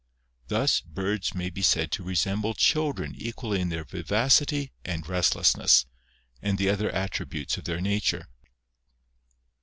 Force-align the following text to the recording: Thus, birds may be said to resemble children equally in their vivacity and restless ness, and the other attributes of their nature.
Thus, 0.47 0.79
birds 0.81 1.35
may 1.35 1.51
be 1.51 1.61
said 1.61 1.91
to 1.91 2.01
resemble 2.03 2.55
children 2.55 3.13
equally 3.15 3.61
in 3.61 3.69
their 3.69 3.83
vivacity 3.83 4.71
and 4.83 5.07
restless 5.07 5.55
ness, 5.55 5.85
and 6.41 6.57
the 6.57 6.69
other 6.69 6.89
attributes 6.89 7.55
of 7.59 7.65
their 7.65 7.81
nature. 7.81 8.27